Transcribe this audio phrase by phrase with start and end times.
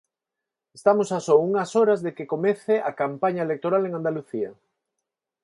[0.77, 4.51] Estamos a só unhas horas de que comece a campaña electoral en Andalucía.